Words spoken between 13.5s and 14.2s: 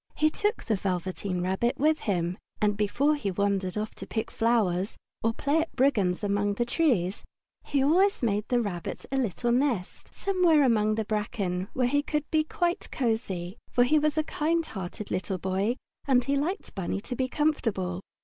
for he was